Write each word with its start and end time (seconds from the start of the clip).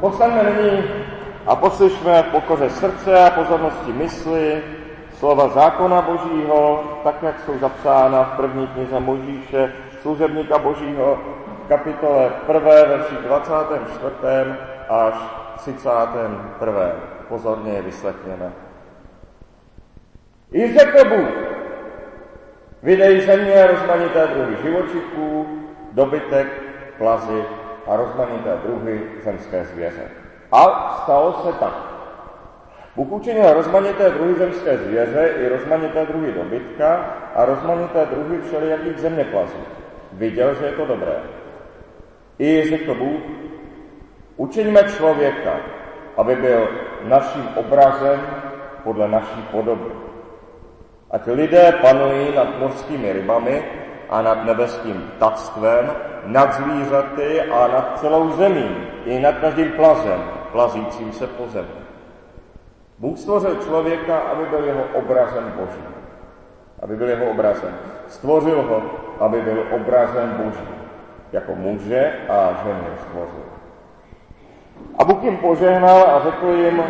Postaňme 0.00 0.42
nyní 0.42 0.84
a 1.46 1.56
poslyšme 1.56 2.22
v 2.22 2.26
pokoře 2.26 2.70
srdce 2.70 3.24
a 3.24 3.30
pozornosti 3.30 3.92
mysli 3.92 4.62
slova 5.18 5.48
zákona 5.48 6.02
Božího, 6.02 6.84
tak 7.04 7.22
jak 7.22 7.40
jsou 7.40 7.58
zapsána 7.58 8.24
v 8.24 8.36
první 8.36 8.66
knize 8.66 9.00
Možíše, 9.00 9.72
služebníka 10.02 10.58
Božího, 10.58 11.18
v 11.64 11.68
kapitole 11.68 12.32
1. 12.48 12.60
verši 12.60 13.14
24. 13.26 14.14
až 14.88 15.14
31. 15.56 16.92
Pozorně 17.28 17.72
je 17.72 17.82
vyslechněme. 17.82 18.52
I 20.52 20.78
řekl 20.78 21.08
Bůh, 21.08 21.28
vydej 22.82 23.20
země 23.20 23.66
rozmanité 23.66 24.26
druhy 24.26 24.56
živočichů, 24.62 25.46
dobytek, 25.92 26.46
plazy 26.98 27.44
a 27.86 27.96
rozmanité 27.96 28.58
druhy 28.66 29.00
zemské 29.24 29.64
zvěře. 29.64 30.10
A 30.52 30.90
stalo 31.02 31.32
se 31.32 31.52
tak. 31.52 31.72
Bůh 32.96 33.12
učinil 33.12 33.52
rozmanité 33.52 34.10
druhy 34.10 34.34
zemské 34.34 34.78
zvěře 34.78 35.34
i 35.40 35.48
rozmanité 35.48 36.06
druhy 36.06 36.32
dobytka 36.32 36.94
a 37.34 37.44
rozmanité 37.44 38.06
druhy 38.06 38.40
všelijakých 38.42 38.98
zeměplazů. 38.98 39.58
Viděl, 40.12 40.54
že 40.54 40.66
je 40.66 40.72
to 40.72 40.86
dobré. 40.86 41.16
I 42.38 42.68
řekl 42.68 42.94
Bůh, 42.94 43.20
učiňme 44.36 44.82
člověka, 44.82 45.56
aby 46.16 46.36
byl 46.36 46.68
naším 47.04 47.48
obrazem 47.54 48.20
podle 48.84 49.08
naší 49.08 49.42
podoby. 49.50 49.90
Ať 51.10 51.26
lidé 51.26 51.72
panují 51.82 52.34
nad 52.36 52.58
mořskými 52.58 53.12
rybami 53.12 53.64
a 54.10 54.22
nad 54.22 54.44
nebeským 54.44 55.10
ptactvem, 55.16 55.90
nad 56.26 56.54
zvířaty 56.54 57.42
a 57.42 57.66
nad 57.66 58.00
celou 58.00 58.30
zemí, 58.30 58.76
i 59.04 59.20
nad 59.20 59.38
každým 59.38 59.72
plazem, 59.72 60.22
plazícím 60.52 61.12
se 61.12 61.26
po 61.26 61.48
zemi. 61.48 61.86
Bůh 62.98 63.18
stvořil 63.18 63.56
člověka, 63.56 64.18
aby 64.18 64.44
byl 64.44 64.64
jeho 64.64 64.84
obrazem 64.94 65.52
Božím. 65.56 65.94
Aby 66.82 66.96
byl 66.96 67.08
jeho 67.08 67.30
obrazem. 67.30 67.74
Stvořil 68.08 68.62
ho, 68.62 68.82
aby 69.20 69.40
byl 69.40 69.64
obrazem 69.70 70.30
Božím. 70.30 70.68
Jako 71.32 71.54
muže 71.54 72.12
a 72.28 72.50
ženu 72.64 72.84
stvořil. 73.02 73.44
A 74.98 75.04
Bůh 75.04 75.22
jim 75.24 75.36
požehnal 75.36 76.02
a 76.02 76.22
řekl 76.24 76.46
jim, 76.46 76.82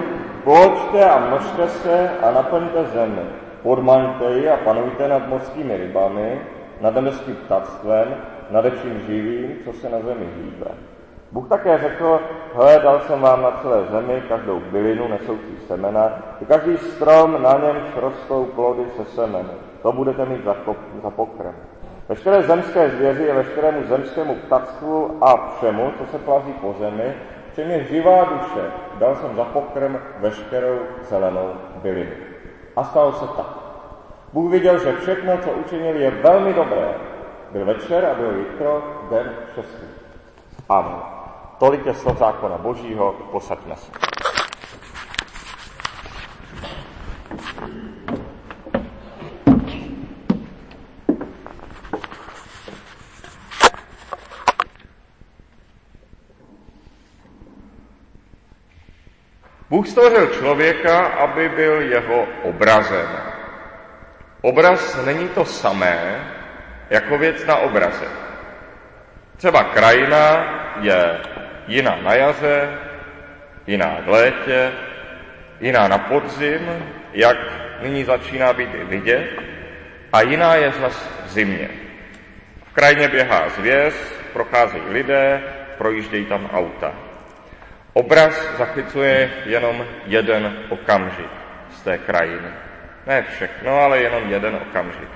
ploďte 0.44 1.10
a 1.10 1.18
množte 1.18 1.68
se 1.68 2.10
a 2.22 2.30
naplňte 2.30 2.84
zemi. 2.84 3.22
Podmaňte 3.62 4.24
ji 4.30 4.50
a 4.50 4.56
panujte 4.56 5.08
nad 5.08 5.28
mořskými 5.28 5.76
rybami, 5.76 6.40
nad 6.80 6.94
nebeským 6.94 7.36
ptactvem, 7.36 8.16
nad 8.50 8.64
vším 8.74 9.00
živým, 9.06 9.56
co 9.64 9.72
se 9.72 9.88
na 9.88 9.98
zemi 10.00 10.28
hýbe. 10.36 10.70
Bůh 11.32 11.48
také 11.48 11.78
řekl, 11.78 12.20
hele, 12.54 12.80
dal 12.82 13.00
jsem 13.00 13.20
vám 13.20 13.42
na 13.42 13.50
celé 13.62 13.84
zemi 13.84 14.22
každou 14.28 14.60
bylinu 14.60 15.08
nesoucí 15.08 15.56
semena, 15.66 16.12
i 16.42 16.44
každý 16.44 16.78
strom, 16.78 17.42
na 17.42 17.52
něm 17.52 17.76
rostou 17.96 18.44
plody 18.44 18.82
se 18.96 19.04
semeny. 19.04 19.48
To 19.82 19.92
budete 19.92 20.24
mít 20.24 20.44
za, 20.44 20.56
za 21.02 21.10
pokrm. 21.10 21.54
Veškeré 22.08 22.42
zemské 22.42 22.90
zvěři 22.90 23.30
a 23.30 23.34
veškerému 23.34 23.86
zemskému 23.86 24.34
ptactvu 24.34 25.18
a 25.20 25.50
všemu, 25.56 25.92
co 25.98 26.06
se 26.06 26.18
plazí 26.18 26.52
po 26.52 26.74
zemi, 26.78 27.14
čem 27.54 27.70
je 27.70 27.84
živá 27.84 28.24
duše, 28.24 28.70
dal 28.98 29.16
jsem 29.16 29.36
za 29.36 29.44
pokrm 29.44 29.96
veškerou 30.18 30.78
zelenou 31.08 31.52
bylinu. 31.82 32.10
A 32.76 32.84
stalo 32.84 33.12
se 33.12 33.26
tak. 33.36 33.65
Bůh 34.36 34.52
viděl, 34.52 34.78
že 34.78 34.96
všechno, 34.96 35.38
co 35.38 35.50
učinil, 35.50 35.96
je 35.96 36.10
velmi 36.10 36.54
dobré. 36.54 36.94
Byl 37.52 37.64
večer 37.64 38.04
a 38.04 38.14
byl 38.14 38.38
jitro, 38.38 38.82
den 39.10 39.34
šestý. 39.54 39.86
Amen. 40.68 40.96
Tolik 41.58 41.86
je 41.86 41.94
slov 41.94 42.18
zákona 42.18 42.58
Božího, 42.58 43.12
posaďme 43.12 43.76
se. 43.76 43.92
Bůh 59.70 59.88
stvořil 59.88 60.26
člověka, 60.26 61.06
aby 61.06 61.48
byl 61.48 61.80
jeho 61.80 62.26
obrazem. 62.42 63.35
Obraz 64.46 65.04
není 65.04 65.28
to 65.28 65.44
samé 65.44 66.24
jako 66.90 67.18
věc 67.18 67.46
na 67.46 67.56
obraze. 67.56 68.06
Třeba 69.36 69.64
krajina 69.64 70.46
je 70.80 71.18
jiná 71.66 71.96
na 71.96 72.14
jaře, 72.14 72.78
jiná 73.66 73.98
v 74.04 74.08
létě, 74.08 74.72
jiná 75.60 75.88
na 75.88 75.98
podzim, 75.98 76.62
jak 77.12 77.36
nyní 77.82 78.04
začíná 78.04 78.52
být 78.52 78.74
i 78.74 78.84
vidět, 78.84 79.30
a 80.12 80.22
jiná 80.22 80.54
je 80.54 80.72
zase 80.80 81.08
v 81.26 81.28
zimě. 81.28 81.68
V 82.70 82.72
krajině 82.72 83.08
běhá 83.08 83.48
zvěř, 83.48 83.94
procházejí 84.32 84.84
lidé, 84.88 85.42
projíždějí 85.78 86.24
tam 86.26 86.50
auta. 86.52 86.94
Obraz 87.92 88.56
zachycuje 88.58 89.30
jenom 89.46 89.86
jeden 90.06 90.56
okamžik 90.68 91.30
z 91.70 91.82
té 91.82 91.98
krajiny. 91.98 92.48
Ne 93.06 93.22
všechno, 93.22 93.80
ale 93.80 93.98
jenom 93.98 94.30
jeden 94.30 94.54
okamžik. 94.54 95.08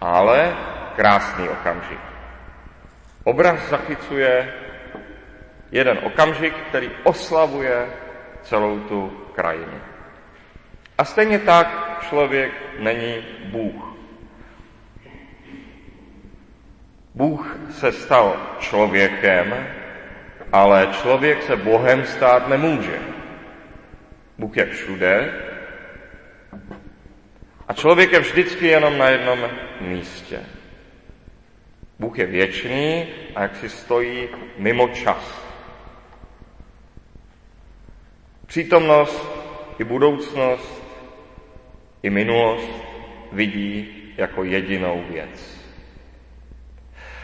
Ale 0.00 0.56
krásný 0.96 1.48
okamžik. 1.48 2.00
Obraz 3.24 3.68
zachycuje 3.68 4.52
jeden 5.72 5.98
okamžik, 6.02 6.54
který 6.68 6.90
oslavuje 7.04 7.86
celou 8.42 8.78
tu 8.78 9.26
krajinu. 9.34 9.80
A 10.98 11.04
stejně 11.04 11.38
tak 11.38 11.98
člověk 12.08 12.52
není 12.78 13.24
Bůh. 13.44 13.90
Bůh 17.14 17.56
se 17.70 17.92
stal 17.92 18.36
člověkem, 18.58 19.66
ale 20.52 20.88
člověk 20.92 21.42
se 21.42 21.56
Bohem 21.56 22.04
stát 22.04 22.48
nemůže. 22.48 22.98
Bůh 24.38 24.56
je 24.56 24.66
všude 24.66 25.32
a 27.70 27.72
člověk 27.72 28.12
je 28.12 28.20
vždycky 28.20 28.66
jenom 28.66 28.98
na 28.98 29.08
jednom 29.08 29.38
místě. 29.80 30.40
Bůh 31.98 32.18
je 32.18 32.26
věčný 32.26 33.06
a 33.34 33.42
jak 33.42 33.56
si 33.56 33.68
stojí 33.68 34.28
mimo 34.58 34.88
čas. 34.88 35.46
Přítomnost 38.46 39.28
i 39.78 39.84
budoucnost 39.84 40.82
i 42.02 42.10
minulost 42.10 42.70
vidí 43.32 43.88
jako 44.16 44.44
jedinou 44.44 45.04
věc. 45.08 45.64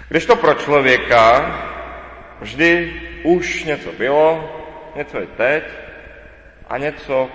Když 0.09 0.27
to 0.27 0.37
pro 0.37 0.55
člověka 0.55 1.55
vždy 2.41 3.01
už 3.23 3.65
něco 3.65 3.93
bylo, 3.93 4.51
něco 4.97 5.19
je 5.19 5.27
teď 5.27 5.65
a 6.69 6.79
něco 6.79 7.31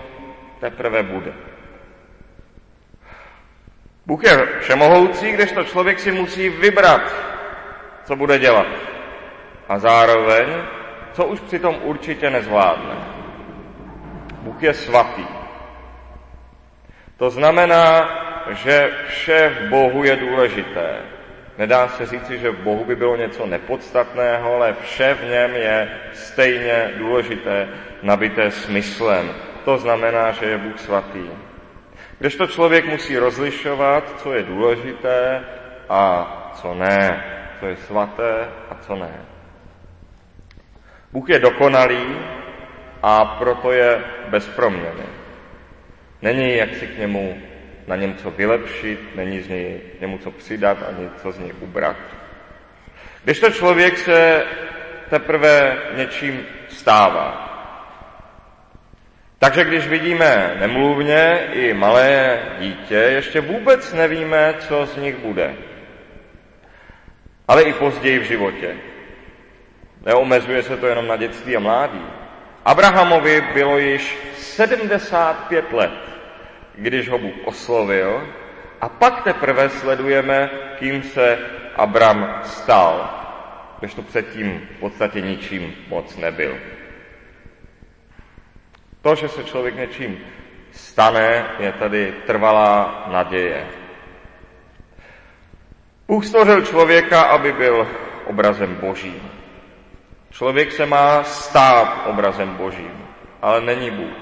teprve 0.60 1.04
bude. 1.04 1.51
Bůh 4.06 4.24
je 4.24 4.48
všemohoucí, 4.60 5.32
když 5.32 5.52
to 5.52 5.64
člověk 5.64 6.00
si 6.00 6.12
musí 6.12 6.50
vybrat, 6.50 7.02
co 8.04 8.16
bude 8.16 8.40
dělat. 8.40 8.68
A 9.70 9.80
zároveň, 9.80 10.48
co 11.14 11.26
už 11.26 11.40
přitom 11.40 11.76
určitě 11.84 12.30
nezvládne. 12.30 12.96
Bůh 14.42 14.64
je 14.64 14.74
svatý. 14.74 15.26
To 17.18 17.30
znamená, 17.30 18.10
že 18.50 18.92
vše 19.08 19.50
v 19.50 19.70
Bohu 19.70 20.04
je 20.04 20.16
důležité. 20.16 20.98
Nedá 21.58 21.88
se 21.88 22.06
říci, 22.06 22.40
že 22.40 22.50
v 22.50 22.64
Bohu 22.64 22.86
by 22.86 22.96
bylo 22.96 23.16
něco 23.16 23.46
nepodstatného, 23.46 24.56
ale 24.56 24.76
vše 24.84 25.14
v 25.14 25.30
něm 25.30 25.56
je 25.56 25.90
stejně 26.14 26.92
důležité, 26.98 27.68
nabité 28.04 28.52
smyslem. 28.52 29.34
To 29.66 29.78
znamená, 29.78 30.32
že 30.32 30.46
je 30.46 30.58
Bůh 30.58 30.80
svatý. 30.80 31.30
Když 32.22 32.36
to 32.36 32.48
člověk 32.48 32.86
musí 32.86 33.18
rozlišovat, 33.18 34.22
co 34.22 34.34
je 34.34 34.44
důležité 34.44 35.44
a 35.90 36.28
co 36.56 36.74
ne, 36.74 37.24
co 37.60 37.66
je 37.66 37.76
svaté 37.76 38.48
a 38.70 38.76
co 38.76 38.96
ne. 38.96 39.26
Bůh 41.12 41.30
je 41.30 41.40
dokonalý, 41.40 42.18
a 43.04 43.26
proto 43.26 43.72
je 43.72 44.04
bez 44.28 44.48
proměny. 44.48 45.06
Není 46.22 46.58
jak 46.58 46.76
si 46.76 46.88
k 46.88 46.98
němu 46.98 47.42
na 47.88 47.96
něm 47.96 48.16
co 48.16 48.32
vylepšit, 48.32 49.16
není 49.16 49.42
z 49.42 49.48
něj, 49.48 49.82
němu 50.02 50.18
co 50.18 50.32
přidat 50.32 50.78
ani 50.90 51.10
co 51.18 51.32
z 51.32 51.40
něj 51.40 51.54
ubrat. 51.60 51.98
Když 53.24 53.40
to 53.40 53.50
člověk 53.52 53.98
se 53.98 54.44
teprve 55.10 55.78
něčím 55.96 56.46
stává. 56.70 57.51
Takže 59.44 59.64
když 59.64 59.88
vidíme 59.88 60.56
nemluvně 60.60 61.40
i 61.54 61.74
malé 61.74 62.40
dítě, 62.60 62.96
ještě 62.96 63.42
vůbec 63.42 63.94
nevíme, 63.94 64.54
co 64.60 64.86
z 64.86 64.98
nich 64.98 65.16
bude. 65.16 65.56
Ale 67.48 67.64
i 67.64 67.74
později 67.74 68.20
v 68.20 68.24
životě. 68.24 68.76
Neomezuje 70.06 70.64
se 70.64 70.78
to 70.78 70.88
jenom 70.88 71.08
na 71.08 71.16
dětství 71.16 71.56
a 71.56 71.60
mládí 71.60 72.06
Abrahamovi 72.66 73.42
bylo 73.54 73.78
již 73.78 74.18
75 74.36 75.74
let, 75.74 76.00
když 76.76 77.10
ho 77.10 77.18
Bůh 77.18 77.34
oslovil, 77.46 78.28
a 78.82 78.90
pak 78.90 79.24
teprve 79.24 79.70
sledujeme, 79.70 80.50
kým 80.80 81.04
se 81.04 81.38
Abram 81.76 82.42
stal, 82.44 83.10
když 83.80 83.94
to 83.94 84.02
předtím 84.02 84.68
v 84.76 84.80
podstatě 84.80 85.22
ničím 85.22 85.76
moc 85.88 86.18
nebyl. 86.18 86.58
To, 89.02 89.16
že 89.16 89.28
se 89.28 89.44
člověk 89.44 89.76
něčím 89.76 90.20
stane, 90.72 91.46
je 91.60 91.72
tady 91.72 92.14
trvalá 92.26 93.06
naděje. 93.12 93.68
Bůh 96.08 96.26
stvořil 96.26 96.62
člověka, 96.66 97.22
aby 97.22 97.54
byl 97.54 97.88
obrazem 98.26 98.76
božím. 98.76 99.32
Člověk 100.32 100.72
se 100.72 100.86
má 100.86 101.24
stát 101.24 102.04
obrazem 102.06 102.56
božím, 102.56 103.08
ale 103.42 103.62
není 103.62 103.92
Bůh. 103.92 104.18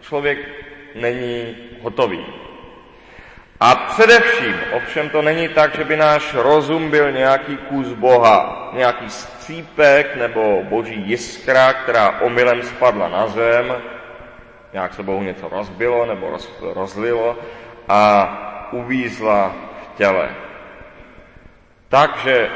Člověk 0.00 0.38
není 0.94 1.56
hotový. 1.82 2.26
A 3.60 3.74
především, 3.74 4.54
ovšem 4.72 5.10
to 5.10 5.22
není 5.22 5.48
tak, 5.48 5.74
že 5.74 5.84
by 5.84 5.96
náš 5.96 6.34
rozum 6.34 6.90
byl 6.90 7.12
nějaký 7.12 7.56
kus 7.56 7.92
Boha, 7.92 8.70
nějaký 8.72 9.10
střípek 9.10 10.16
nebo 10.16 10.62
boží 10.62 11.02
jiskra, 11.06 11.72
která 11.72 12.20
omylem 12.20 12.62
spadla 12.62 13.08
na 13.08 13.26
zem, 13.26 13.76
nějak 14.72 14.94
se 14.94 15.02
Bohu 15.02 15.22
něco 15.22 15.48
rozbilo 15.48 16.06
nebo 16.06 16.30
roz, 16.30 16.62
rozlilo 16.74 17.38
a 17.88 17.98
uvízla 18.72 19.52
v 19.82 19.96
těle. 19.96 20.28
Takže 21.88 22.48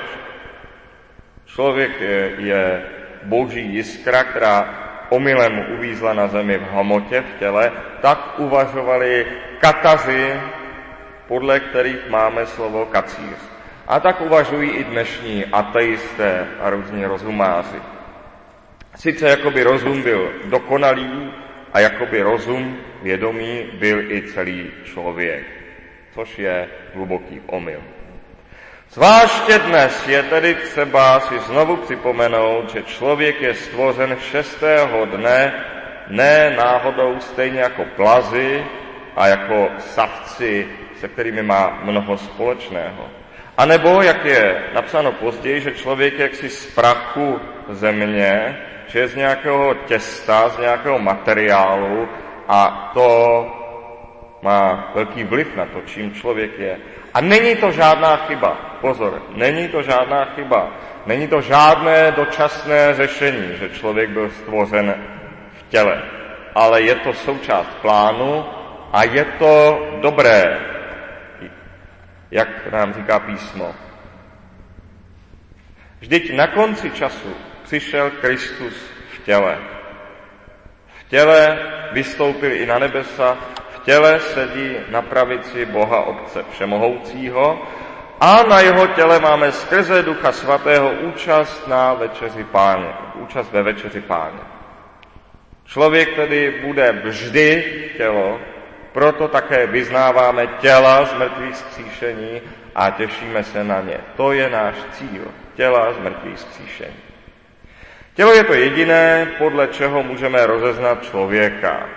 člověk 1.47 2.01
je, 2.01 2.33
je 2.39 2.83
boží 3.23 3.75
jiskra, 3.75 4.25
která 4.25 4.75
omylem 5.09 5.67
uvízla 5.79 6.13
na 6.13 6.29
zemi 6.29 6.59
v 6.59 6.63
hmotě, 6.63 7.21
v 7.21 7.39
těle, 7.39 7.73
tak 8.01 8.39
uvažovali 8.39 9.27
kataři, 9.59 10.41
podle 11.29 11.61
kterých 11.61 12.09
máme 12.11 12.47
slovo 12.47 12.87
kacíř. 12.87 13.37
A 13.89 14.01
tak 14.01 14.21
uvažují 14.21 14.71
i 14.71 14.85
dnešní 14.85 15.45
ateisté 15.45 16.47
a 16.61 16.71
různí 16.71 17.05
rozumáři. 17.05 17.83
Sice 18.97 19.29
jakoby 19.29 19.63
rozum 19.63 20.03
byl 20.03 20.33
dokonalý 20.45 21.33
a 21.73 21.81
jakoby 21.81 22.23
rozum 22.23 22.79
vědomý 23.03 23.67
byl 23.73 24.13
i 24.13 24.23
celý 24.23 24.71
člověk, 24.85 25.47
což 26.15 26.39
je 26.39 26.69
hluboký 26.95 27.41
omyl. 27.47 27.81
Zvláště 28.91 29.59
dnes 29.59 30.09
je 30.09 30.23
tedy 30.23 30.55
třeba 30.55 31.21
si 31.21 31.39
znovu 31.39 31.77
připomenout, 31.77 32.73
že 32.73 32.83
člověk 32.83 33.41
je 33.41 33.55
stvořen 33.55 34.17
šestého 34.31 35.05
dne, 35.05 35.53
ne 36.09 36.55
náhodou 36.57 37.21
stejně 37.21 37.61
jako 37.61 37.85
plazy 37.97 38.65
a 39.17 39.27
jako 39.27 39.69
savci, 39.79 40.69
se 41.01 41.09
kterými 41.09 41.43
má 41.43 41.81
mnoho 41.83 42.19
společného. 42.19 43.09
A 43.57 43.67
nebo, 43.67 44.03
jak 44.03 44.25
je 44.25 44.63
napsáno 44.75 45.13
později, 45.13 45.61
že 45.61 45.71
člověk 45.71 46.19
je 46.19 46.23
jaksi 46.23 46.49
z 46.49 46.75
prachu 46.75 47.41
země, 47.69 48.59
že 48.93 48.99
je 48.99 49.09
z 49.09 49.17
nějakého 49.17 49.75
těsta, 49.75 50.49
z 50.49 50.59
nějakého 50.59 50.99
materiálu 50.99 52.09
a 52.49 52.91
to 52.95 53.09
má 54.43 54.93
velký 54.95 55.25
vliv 55.25 55.57
na 55.57 55.67
to, 55.67 55.81
čím 55.81 56.15
člověk 56.15 56.59
je. 56.59 56.79
A 57.15 57.21
není 57.21 57.57
to 57.57 57.73
žádná 57.73 58.17
chyba. 58.17 58.79
Pozor, 58.81 59.23
není 59.35 59.69
to 59.69 59.83
žádná 59.83 60.25
chyba. 60.25 60.71
Není 61.07 61.29
to 61.29 61.41
žádné 61.41 62.13
dočasné 62.13 62.95
řešení, 62.95 63.57
že 63.57 63.69
člověk 63.69 64.11
byl 64.11 64.31
stvořen 64.31 64.95
v 65.53 65.63
těle. 65.69 66.03
Ale 66.55 66.83
je 66.83 66.95
to 66.95 67.13
součást 67.13 67.75
plánu 67.81 68.45
a 68.93 69.05
je 69.05 69.25
to 69.25 69.87
dobré, 70.01 70.61
jak 72.31 72.73
nám 72.73 72.95
říká 72.95 73.21
písmo. 73.21 73.75
Vždyť 76.01 76.37
na 76.37 76.47
konci 76.47 76.91
času 76.91 77.52
přišel 77.73 78.11
Kristus 78.21 78.75
v 79.13 79.25
těle. 79.25 79.59
V 81.01 81.09
těle 81.09 81.59
vystoupil 81.93 82.53
i 82.53 82.67
na 82.67 82.79
nebesa, 82.79 83.37
v 83.71 83.79
těle 83.79 84.21
sedí 84.21 84.77
na 84.89 85.03
pravici 85.03 85.67
Boha 85.67 86.01
Otce 86.01 86.45
Všemohoucího 86.51 87.63
a 88.21 88.43
na 88.43 88.61
jeho 88.61 88.87
těle 88.87 89.21
máme 89.21 89.53
skrze 89.53 90.03
Ducha 90.03 90.33
Svatého 90.33 90.91
účast 90.91 91.69
na 91.69 91.95
večeři 91.95 92.45
páně, 92.45 92.93
účast 93.15 93.53
ve 93.53 93.63
večeři 93.63 94.01
páně. 94.01 94.41
Člověk 95.65 96.17
tedy 96.17 96.61
bude 96.65 96.93
vždy 96.93 97.65
tělo, 97.97 98.41
proto 98.93 99.29
také 99.29 99.67
vyznáváme 99.67 100.47
těla 100.47 101.05
z 101.05 101.15
mrtvých 101.15 101.57
skříšení 101.57 102.41
a 102.75 102.91
těšíme 102.91 103.45
se 103.45 103.65
na 103.65 103.81
ně. 103.81 103.97
To 104.17 104.33
je 104.33 104.51
náš 104.51 104.75
cíl, 104.93 105.25
těla 105.55 105.93
z 105.93 105.99
mrtvých 105.99 106.39
skříšení. 106.39 107.12
Tělo 108.15 108.33
je 108.33 108.45
to 108.45 108.55
jediné, 108.55 109.27
podle 109.39 109.67
čeho 109.67 110.03
můžeme 110.03 110.47
rozeznat 110.47 111.03
člověka. 111.03 111.89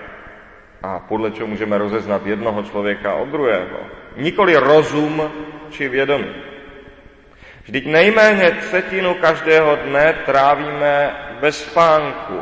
A 0.83 0.99
podle 0.99 1.31
čeho 1.31 1.47
můžeme 1.47 1.77
rozeznat 1.77 2.25
jednoho 2.25 2.63
člověka 2.63 3.13
od 3.13 3.29
druhého. 3.29 3.79
Nikoli 4.17 4.55
rozum 4.55 5.31
či 5.69 5.89
vědomí. 5.89 6.35
Vždyť 7.63 7.85
nejméně 7.85 8.51
třetinu 8.51 9.13
každého 9.13 9.75
dne 9.75 10.13
trávíme 10.25 11.15
bez 11.39 11.63
spánku. 11.63 12.39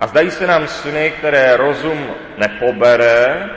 A 0.00 0.06
zdají 0.06 0.30
se 0.30 0.46
nám 0.46 0.68
sny, 0.68 1.12
které 1.18 1.56
rozum 1.56 2.06
nepobere 2.38 3.50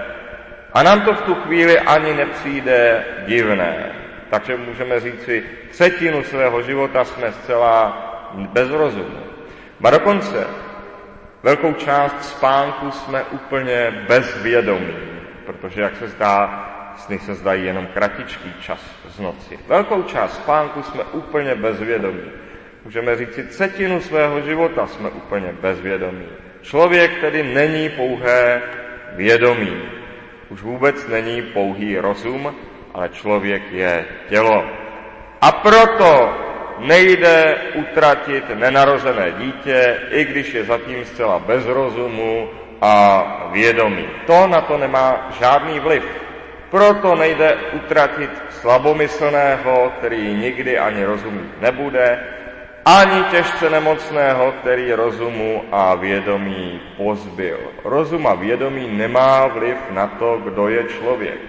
a 0.74 0.84
nám 0.84 1.02
to 1.02 1.14
v 1.14 1.22
tu 1.22 1.36
chvíli 1.36 1.80
ani 1.80 2.14
nepřijde 2.14 3.06
divné. 3.26 3.92
Takže 4.30 4.58
můžeme 4.58 5.00
říci, 5.00 5.44
třetinu 5.72 6.24
svého 6.24 6.62
života 6.62 7.06
jsme 7.06 7.32
zcela 7.32 7.98
bez 8.34 8.70
rozumu. 8.70 9.33
A 9.84 9.90
dokonce 9.90 10.48
velkou 11.44 11.74
část 11.74 12.26
spánku 12.26 12.92
jsme 12.92 13.24
úplně 13.24 14.06
bezvědomí, 14.08 14.94
protože, 15.46 15.82
jak 15.82 15.96
se 15.96 16.08
zdá, 16.08 16.70
sny 16.98 17.20
se 17.20 17.34
zdají 17.34 17.66
jenom 17.66 17.88
kratičký 17.88 18.54
čas 18.62 18.80
z 19.08 19.20
noci. 19.20 19.60
Velkou 19.68 20.04
část 20.04 20.36
spánku 20.36 20.84
jsme 20.84 21.04
úplně 21.04 21.56
bezvědomí. 21.56 22.32
Můžeme 22.86 23.16
říct 23.16 23.34
si, 23.34 23.44
třetinu 23.44 24.02
svého 24.02 24.42
života 24.42 24.88
jsme 24.88 25.10
úplně 25.10 25.56
bezvědomí. 25.62 26.26
Člověk 26.62 27.22
tedy 27.22 27.44
není 27.44 27.90
pouhé 27.90 28.62
vědomí. 29.16 29.82
Už 30.50 30.62
vůbec 30.62 31.08
není 31.08 31.42
pouhý 31.42 31.98
rozum, 31.98 32.56
ale 32.94 33.10
člověk 33.10 33.72
je 33.72 34.06
tělo. 34.30 34.66
A 35.42 35.52
proto 35.52 36.34
nejde 36.80 37.56
utratit 37.74 38.44
nenarozené 38.56 39.32
dítě, 39.32 39.98
i 40.10 40.26
když 40.26 40.54
je 40.54 40.64
zatím 40.64 41.06
zcela 41.06 41.40
bez 41.40 41.66
rozumu 41.66 42.50
a 42.82 43.24
vědomí. 43.52 44.08
To 44.26 44.48
na 44.48 44.62
to 44.62 44.78
nemá 44.78 45.30
žádný 45.40 45.80
vliv. 45.80 46.04
Proto 46.70 47.16
nejde 47.16 47.58
utratit 47.74 48.30
slabomyslného, 48.50 49.92
který 49.98 50.34
nikdy 50.34 50.78
ani 50.78 51.06
rozumí 51.06 51.50
nebude, 51.62 52.20
ani 52.86 53.24
těžce 53.24 53.70
nemocného, 53.70 54.52
který 54.52 54.94
rozumu 54.94 55.64
a 55.72 55.96
vědomí 55.96 56.82
pozbyl. 56.98 57.60
Rozum 57.84 58.28
a 58.28 58.34
vědomí 58.34 58.98
nemá 58.98 59.48
vliv 59.48 59.78
na 59.90 60.08
to, 60.08 60.42
kdo 60.44 60.68
je 60.68 60.84
člověk. 60.84 61.40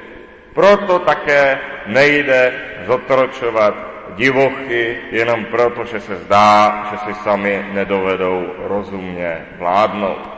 Proto 0.55 0.99
také 0.99 1.59
nejde 1.87 2.53
zotročovat 2.87 3.94
divochy 4.17 4.99
jenom 5.11 5.45
proto, 5.45 5.85
že 5.85 6.01
se 6.01 6.17
zdá, 6.17 6.85
že 6.91 6.99
si 6.99 7.21
sami 7.21 7.67
nedovedou 7.73 8.47
rozumně 8.59 9.47
vládnout. 9.59 10.31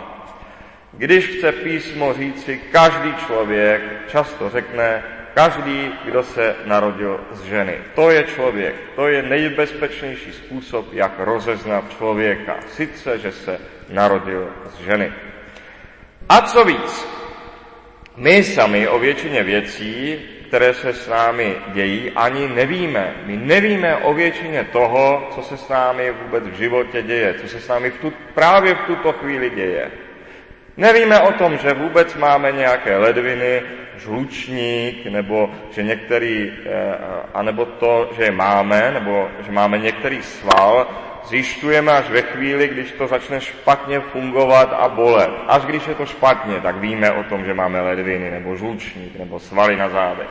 Když 0.92 1.26
chce 1.26 1.52
písmo 1.52 2.12
říci 2.12 2.60
každý 2.72 3.14
člověk, 3.26 3.82
často 4.08 4.50
řekne 4.50 5.02
každý, 5.34 5.92
kdo 6.04 6.22
se 6.22 6.56
narodil 6.64 7.20
z 7.32 7.42
ženy. 7.42 7.78
To 7.94 8.10
je 8.10 8.24
člověk. 8.24 8.74
To 8.94 9.08
je 9.08 9.22
nejbezpečnější 9.22 10.32
způsob, 10.32 10.92
jak 10.92 11.12
rozeznat 11.18 11.84
člověka. 11.98 12.56
Sice, 12.66 13.18
že 13.18 13.32
se 13.32 13.60
narodil 13.88 14.48
z 14.70 14.78
ženy. 14.78 15.12
A 16.28 16.40
co 16.40 16.64
víc, 16.64 17.08
my 18.16 18.44
sami 18.44 18.88
o 18.88 18.98
většině 18.98 19.42
věcí, 19.42 20.18
které 20.48 20.74
se 20.74 20.92
s 20.92 21.08
námi 21.08 21.56
dějí, 21.72 22.10
ani 22.10 22.48
nevíme. 22.48 23.14
My 23.26 23.36
nevíme 23.36 23.96
o 23.96 24.14
většině 24.14 24.64
toho, 24.72 25.28
co 25.34 25.42
se 25.42 25.56
s 25.56 25.68
námi 25.68 26.12
vůbec 26.22 26.44
v 26.44 26.56
životě 26.56 27.02
děje, 27.02 27.34
co 27.34 27.48
se 27.48 27.60
s 27.60 27.68
námi 27.68 27.90
v 27.90 27.98
tu, 27.98 28.12
právě 28.34 28.74
v 28.74 28.86
tuto 28.86 29.12
chvíli 29.12 29.50
děje. 29.50 29.90
Nevíme 30.76 31.20
o 31.20 31.32
tom, 31.32 31.58
že 31.58 31.72
vůbec 31.72 32.14
máme 32.14 32.52
nějaké 32.52 32.96
ledviny, 32.96 33.62
žlučník, 33.96 35.06
nebo 35.06 35.50
že 35.70 35.82
některý, 35.82 36.52
eh, 36.52 36.94
anebo 37.34 37.64
to, 37.64 38.10
že 38.16 38.24
je 38.24 38.30
máme, 38.30 38.90
nebo 38.94 39.28
že 39.46 39.52
máme 39.52 39.78
některý 39.78 40.22
sval, 40.22 40.86
zjišťujeme 41.26 41.92
až 41.92 42.10
ve 42.10 42.22
chvíli, 42.22 42.68
když 42.68 42.92
to 42.92 43.06
začne 43.06 43.40
špatně 43.40 44.00
fungovat 44.00 44.72
a 44.72 44.88
bolet. 44.88 45.30
Až 45.46 45.62
když 45.62 45.86
je 45.86 45.94
to 45.94 46.06
špatně, 46.06 46.60
tak 46.60 46.76
víme 46.76 47.12
o 47.12 47.22
tom, 47.24 47.44
že 47.44 47.54
máme 47.54 47.80
ledviny, 47.80 48.30
nebo 48.30 48.56
žlučník, 48.56 49.18
nebo 49.18 49.40
svaly 49.40 49.76
na 49.76 49.88
zádech. 49.88 50.28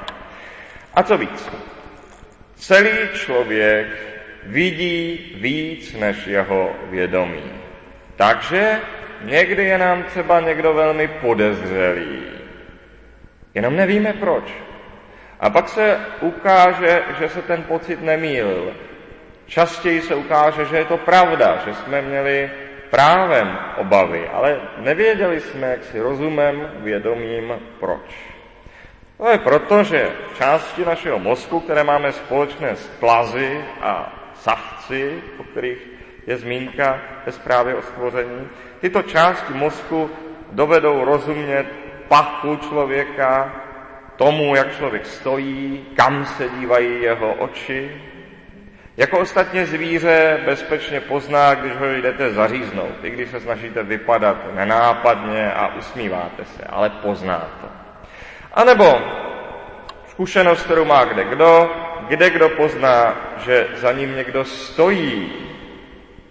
A 0.94 1.04
co 1.04 1.18
víc? 1.18 1.50
Celý 2.56 3.10
člověk 3.14 3.88
vidí 4.44 5.32
víc 5.42 5.94
než 5.94 6.28
jeho 6.28 6.72
vědomí. 6.90 7.52
Takže 8.16 8.80
někdy 9.22 9.64
je 9.64 9.78
nám 9.78 10.04
třeba 10.04 10.40
někdo 10.40 10.74
velmi 10.74 11.08
podezřelý. 11.08 12.20
Jenom 13.54 13.76
nevíme 13.76 14.14
proč. 14.14 14.44
A 15.40 15.50
pak 15.50 15.70
se 15.70 16.00
ukáže, 16.22 17.02
že 17.20 17.30
se 17.30 17.42
ten 17.42 17.64
pocit 17.64 18.02
nemýlil. 18.02 18.74
Častěji 19.48 20.02
se 20.02 20.16
ukáže, 20.16 20.66
že 20.66 20.78
je 20.78 20.86
to 20.86 20.98
pravda, 20.98 21.62
že 21.66 21.74
jsme 21.74 22.02
měli 22.02 22.52
právem 22.90 23.58
obavy, 23.78 24.30
ale 24.34 24.62
nevěděli 24.78 25.42
jsme, 25.42 25.68
jak 25.68 25.84
si 25.84 26.00
rozumem, 26.00 26.72
vědomím, 26.76 27.54
proč. 27.80 28.36
To 29.18 29.30
je 29.30 29.38
proto, 29.38 29.84
že 29.84 30.12
části 30.38 30.86
našeho 30.86 31.20
mozku, 31.20 31.60
které 31.60 31.84
máme 31.84 32.12
společné 32.12 32.76
s 32.76 32.88
plazy 32.88 33.66
a 33.82 34.14
savci, 34.34 35.24
o 35.38 35.44
kterých 35.44 35.88
je 36.28 36.38
zmínka 36.38 37.02
ve 37.26 37.32
zprávě 37.32 37.76
o 37.76 37.82
stvoření, 37.82 38.48
tyto 38.80 39.02
části 39.02 39.54
mozku 39.54 40.10
dovedou 40.52 41.06
rozumět 41.06 41.66
pachu 42.08 42.56
člověka, 42.56 43.56
tomu, 44.16 44.56
jak 44.56 44.78
člověk 44.78 45.06
stojí, 45.06 45.86
kam 45.96 46.26
se 46.26 46.50
dívají 46.50 47.02
jeho 47.02 47.34
oči. 47.34 48.02
Jako 48.98 49.20
ostatně 49.20 49.66
zvíře 49.66 50.40
bezpečně 50.46 51.00
pozná, 51.02 51.56
když 51.56 51.76
ho 51.76 51.86
jdete 51.86 52.34
zaříznout, 52.34 53.04
i 53.04 53.10
když 53.10 53.30
se 53.30 53.40
snažíte 53.40 53.84
vypadat 53.84 54.38
nenápadně 54.56 55.52
a 55.52 55.76
usmíváte 55.76 56.46
se, 56.46 56.64
ale 56.64 56.90
pozná 56.90 57.58
to. 57.62 57.68
A 58.54 58.64
nebo 58.64 59.02
zkušenost, 60.08 60.64
kterou 60.64 60.86
má 60.86 61.06
kde 61.06 61.24
kdo, 61.24 61.72
kde 62.08 62.30
kdo 62.30 62.50
pozná, 62.50 63.16
že 63.46 63.68
za 63.76 63.92
ním 63.92 64.16
někdo 64.16 64.46
stojí, 64.46 65.34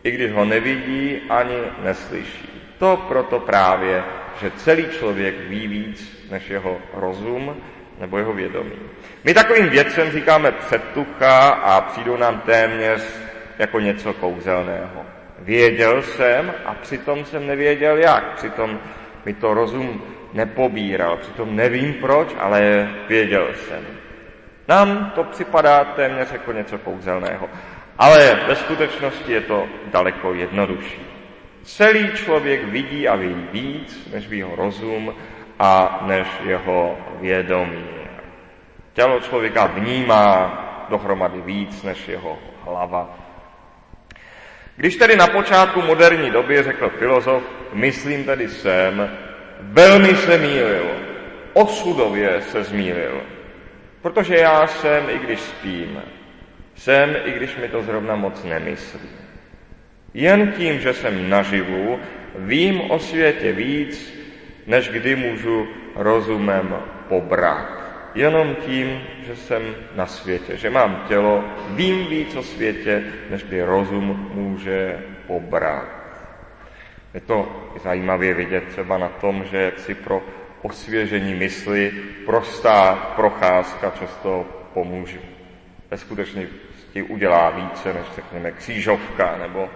i 0.03 0.11
když 0.11 0.33
ho 0.33 0.45
nevidí 0.45 1.21
ani 1.29 1.59
neslyší. 1.83 2.75
To 2.79 3.05
proto 3.09 3.41
právě, 3.41 4.05
že 4.41 4.51
celý 4.51 4.87
člověk 4.99 5.35
ví 5.49 5.69
víc 5.69 6.27
než 6.31 6.51
jeho 6.51 6.79
rozum 6.95 7.57
nebo 8.01 8.19
jeho 8.19 8.33
vědomí. 8.33 8.79
My 9.25 9.35
takovým 9.35 9.69
věcem 9.69 10.11
říkáme 10.11 10.53
předtucha 10.53 11.49
a 11.49 11.81
přijdou 11.81 12.17
nám 12.17 12.41
téměř 12.41 13.03
jako 13.59 13.81
něco 13.81 14.13
kouzelného. 14.13 15.07
Věděl 15.39 16.03
jsem 16.03 16.55
a 16.65 16.75
přitom 16.75 17.25
jsem 17.25 17.47
nevěděl 17.47 17.97
jak. 17.97 18.35
Přitom 18.35 18.79
mi 19.25 19.35
to 19.35 19.55
rozum 19.55 20.03
nepobíral. 20.33 21.17
Přitom 21.17 21.57
nevím 21.57 21.95
proč, 21.95 22.29
ale 22.39 22.91
věděl 23.09 23.49
jsem. 23.55 23.85
Nám 24.69 25.13
to 25.15 25.25
připadá 25.25 25.85
téměř 25.85 26.33
jako 26.33 26.53
něco 26.53 26.79
kouzelného. 26.79 27.49
Ale 27.99 28.41
ve 28.49 28.57
skutečnosti 28.57 29.33
je 29.33 29.41
to 29.41 29.67
daleko 29.93 30.35
jednodušší. 30.35 31.03
Celý 31.63 32.11
člověk 32.13 32.65
vidí 32.65 33.09
a 33.09 33.17
ví 33.17 33.49
víc, 33.53 34.09
než 34.13 34.29
ví 34.29 34.39
jeho 34.39 34.57
rozum 34.57 35.15
a 35.59 36.01
než 36.07 36.27
jeho 36.45 36.99
vědomí. 37.21 37.85
Tělo 38.93 39.21
člověka 39.21 39.67
vnímá 39.67 40.61
dohromady 40.91 41.41
víc 41.41 41.83
než 41.83 42.09
jeho 42.09 42.39
hlava. 42.65 43.19
Když 44.77 44.97
tedy 44.97 45.17
na 45.17 45.27
počátku 45.27 45.83
moderní 45.83 46.31
doby 46.31 46.63
řekl 46.63 46.89
filozof, 46.89 47.43
myslím 47.73 48.25
tedy 48.25 48.49
jsem, 48.49 49.11
velmi 49.61 50.17
se 50.17 50.39
mýlil, 50.39 50.87
osudově 51.53 52.41
se 52.41 52.65
zmýlil, 52.65 53.23
protože 54.03 54.37
já 54.37 54.67
jsem, 54.67 55.11
i 55.11 55.19
když 55.19 55.41
spím, 55.41 56.03
jsem, 56.75 57.17
i 57.25 57.31
když 57.31 57.57
mi 57.57 57.69
to 57.69 57.83
zrovna 57.83 58.17
moc 58.17 58.45
nemyslí. 58.45 59.09
Jen 60.15 60.53
tím, 60.53 60.81
že 60.81 60.95
jsem 60.95 61.31
naživu, 61.31 62.01
vím 62.35 62.91
o 62.91 62.99
světě 62.99 63.53
víc, 63.53 64.14
než 64.67 64.89
kdy 64.89 65.17
můžu 65.17 65.69
rozumem 65.95 66.77
pobrat. 67.09 67.85
Jenom 68.15 68.55
tím, 68.55 69.01
že 69.27 69.37
jsem 69.37 69.63
na 69.95 70.07
světě, 70.07 70.57
že 70.57 70.71
mám 70.71 71.05
tělo, 71.09 71.45
vím 71.71 72.07
víc 72.07 72.37
o 72.37 72.43
světě, 72.43 73.05
než 73.31 73.43
kdy 73.43 73.63
rozum 73.63 74.31
může 74.35 74.99
pobrat. 75.27 75.89
Je 77.15 77.21
to 77.21 77.71
zajímavě 77.83 78.35
vidět 78.35 78.65
třeba 78.69 78.99
na 78.99 79.09
tom, 79.09 79.45
že 79.51 79.57
jak 79.57 79.79
si 79.79 79.95
pro 79.95 80.23
osvěžení 80.63 81.35
mysli 81.35 81.93
prostá 82.27 82.95
procházka 83.17 83.91
často 83.91 84.47
pomůže. 84.75 85.19
Ve 85.91 85.99
skutečnosti 85.99 87.03
udělá 87.09 87.51
více, 87.51 87.93
než 87.93 88.07
řekněme 88.15 88.51
křížovka 88.51 89.37
nebo 89.39 89.69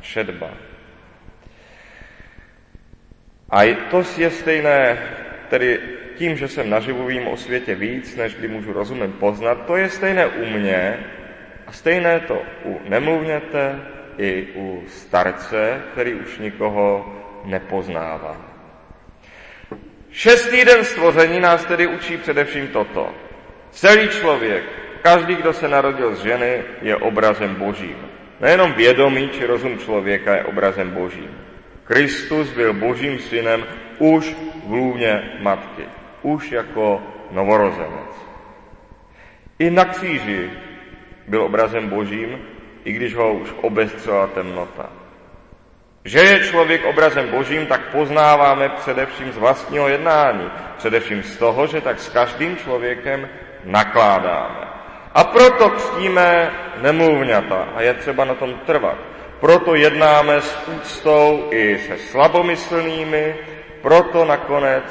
četba. 0.00 0.50
A 3.50 3.76
to 3.90 4.04
je 4.16 4.30
stejné, 4.30 4.98
tedy 5.48 5.80
tím, 6.14 6.36
že 6.36 6.48
jsem 6.48 6.70
naživu 6.70 7.06
vím 7.06 7.28
o 7.28 7.36
světě 7.36 7.74
víc, 7.74 8.16
než 8.16 8.34
kdy 8.34 8.48
můžu 8.48 8.72
rozumem 8.72 9.12
poznat, 9.12 9.66
to 9.66 9.76
je 9.76 9.88
stejné 9.88 10.26
u 10.26 10.44
mě 10.44 10.98
a 11.66 11.72
stejné 11.72 12.20
to 12.20 12.42
u 12.64 12.80
nemluvněte 12.88 13.80
i 14.18 14.48
u 14.54 14.84
starce, 14.86 15.82
který 15.92 16.14
už 16.14 16.38
nikoho 16.38 17.14
nepoznává. 17.44 18.36
Šestý 20.10 20.64
den 20.64 20.84
stvoření 20.84 21.40
nás 21.40 21.64
tedy 21.64 21.86
učí 21.86 22.16
především 22.16 22.68
toto. 22.68 23.14
Celý 23.70 24.08
člověk, 24.08 24.64
každý, 25.02 25.36
kdo 25.36 25.52
se 25.52 25.68
narodil 25.68 26.14
z 26.14 26.22
ženy, 26.22 26.62
je 26.82 26.96
obrazem 26.96 27.54
božím. 27.54 27.96
Nejenom 28.40 28.72
vědomí 28.72 29.28
či 29.28 29.46
rozum 29.46 29.78
člověka 29.78 30.36
je 30.36 30.44
obrazem 30.44 30.90
božím. 30.90 31.47
Kristus 31.88 32.52
byl 32.52 32.72
božím 32.72 33.18
synem 33.18 33.64
už 33.98 34.36
v 34.66 34.72
lůně 34.72 35.22
matky, 35.40 35.84
už 36.22 36.52
jako 36.52 37.02
novorozenec. 37.30 38.12
I 39.58 39.70
na 39.70 39.84
kříži 39.84 40.50
byl 41.28 41.42
obrazem 41.42 41.88
božím, 41.88 42.38
i 42.84 42.92
když 42.92 43.14
ho 43.14 43.32
už 43.32 43.48
obestřela 43.60 44.26
temnota. 44.26 44.90
Že 46.04 46.18
je 46.18 46.40
člověk 46.40 46.84
obrazem 46.84 47.28
božím, 47.28 47.66
tak 47.66 47.80
poznáváme 47.92 48.68
především 48.68 49.32
z 49.32 49.36
vlastního 49.36 49.88
jednání, 49.88 50.50
především 50.76 51.22
z 51.22 51.36
toho, 51.36 51.66
že 51.66 51.80
tak 51.80 51.98
s 52.00 52.08
každým 52.08 52.56
člověkem 52.56 53.28
nakládáme. 53.64 54.68
A 55.14 55.24
proto 55.24 55.70
křtíme 55.70 56.50
nemluvňata 56.82 57.68
a 57.74 57.82
je 57.82 57.94
třeba 57.94 58.24
na 58.24 58.34
tom 58.34 58.54
trvat. 58.66 58.98
Proto 59.40 59.74
jednáme 59.74 60.40
s 60.40 60.68
úctou 60.68 61.48
i 61.50 61.78
se 61.78 61.98
slabomyslnými, 61.98 63.34
proto 63.82 64.24
nakonec 64.24 64.84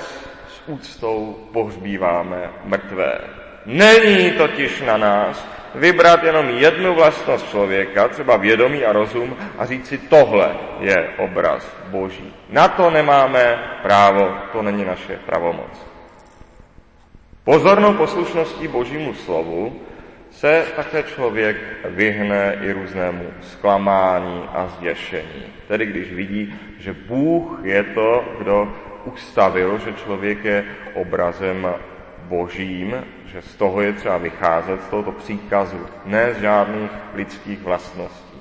s 0.48 0.62
úctou 0.68 1.50
pohřbíváme 1.54 2.50
mrtvé. 2.64 3.20
Není 3.66 4.32
totiž 4.32 4.82
na 4.82 4.98
nás 4.98 5.48
vybrat 5.76 6.24
jenom 6.24 6.50
jednu 6.50 6.96
vlastnost 6.96 7.50
člověka, 7.50 8.08
třeba 8.08 8.38
vědomí 8.38 8.86
a 8.86 8.92
rozum, 8.94 9.38
a 9.58 9.66
říct 9.66 9.88
si, 9.88 9.98
tohle 9.98 10.56
je 10.80 11.10
obraz 11.18 11.68
Boží. 11.88 12.34
Na 12.50 12.68
to 12.68 12.90
nemáme 12.90 13.60
právo, 13.82 14.36
to 14.52 14.62
není 14.62 14.86
naše 14.86 15.20
pravomoc. 15.26 15.88
Pozornou 17.44 17.94
poslušností 17.94 18.68
Božímu 18.68 19.14
slovu 19.14 19.82
se 20.38 20.66
také 20.76 21.04
člověk 21.04 21.58
vyhne 21.86 22.58
i 22.62 22.72
různému 22.72 23.34
zklamání 23.42 24.44
a 24.54 24.68
zděšení. 24.68 25.44
Tedy 25.68 25.86
když 25.86 26.14
vidí, 26.14 26.56
že 26.80 26.94
Bůh 26.94 27.60
je 27.64 27.84
to, 27.84 28.26
kdo 28.40 28.74
ustavil, 29.06 29.78
že 29.78 29.94
člověk 29.94 30.46
je 30.46 30.66
obrazem 30.94 31.68
božím, 32.22 33.06
že 33.26 33.42
z 33.42 33.56
toho 33.56 33.82
je 33.82 33.94
třeba 33.94 34.18
vycházet, 34.18 34.84
z 34.84 34.88
tohoto 34.88 35.12
příkazu, 35.12 35.86
ne 36.06 36.34
z 36.34 36.42
žádných 36.42 36.92
lidských 37.14 37.60
vlastností. 37.60 38.38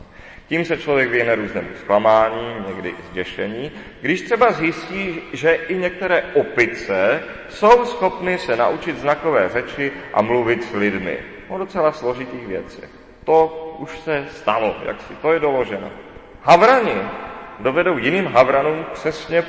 Tím 0.49 0.65
se 0.65 0.76
člověk 0.76 1.11
vyhne 1.11 1.35
různému 1.35 1.69
zklamání, 1.81 2.55
někdy 2.67 2.95
zděšení, 3.11 3.73
když 4.00 4.23
třeba 4.23 4.53
zjistí, 4.53 5.21
že 5.33 5.55
i 5.55 5.76
některé 5.79 6.23
opice 6.35 7.23
jsou 7.49 7.85
schopny 7.85 8.38
se 8.38 8.57
naučit 8.57 8.99
znakové 8.99 9.49
řeči 9.49 9.93
a 10.12 10.23
mluvit 10.23 10.65
s 10.65 10.75
lidmi 10.75 11.36
o 11.49 11.59
docela 11.59 11.93
složitých 11.93 12.47
věcech. 12.47 12.91
To 13.25 13.47
už 13.79 13.99
se 13.99 14.25
stalo, 14.31 14.76
jak 14.87 15.03
si 15.03 15.15
to 15.15 15.33
je 15.33 15.41
doloženo. 15.41 15.91
Havrani 16.43 17.03
dovedou 17.61 17.99
jiným 17.99 18.26
havranům 18.26 18.87
přesně 18.93 19.45